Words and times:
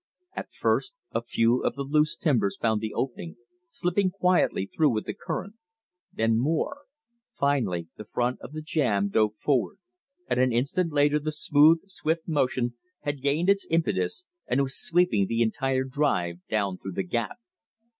At 0.35 0.51
first 0.51 0.95
a 1.11 1.21
few 1.21 1.59
of 1.61 1.75
the 1.75 1.83
loose 1.83 2.15
timbers 2.15 2.57
found 2.57 2.81
the 2.81 2.91
opening, 2.91 3.35
slipping 3.69 4.09
quietly 4.09 4.65
through 4.65 4.89
with 4.89 5.05
the 5.05 5.13
current; 5.13 5.53
then 6.11 6.39
more; 6.39 6.85
finally 7.33 7.87
the 7.97 8.03
front 8.03 8.41
of 8.41 8.51
the 8.51 8.63
jam 8.63 9.09
dove 9.09 9.35
forward; 9.35 9.77
and 10.27 10.39
an 10.39 10.51
instant 10.51 10.91
later 10.91 11.19
the 11.19 11.31
smooth, 11.31 11.81
swift 11.87 12.27
motion 12.27 12.73
had 13.01 13.21
gained 13.21 13.47
its 13.47 13.67
impetus 13.69 14.25
and 14.47 14.63
was 14.63 14.75
sweeping 14.75 15.27
the 15.27 15.43
entire 15.43 15.83
drive 15.83 16.39
down 16.49 16.79
through 16.79 16.93
the 16.93 17.03
gap. 17.03 17.37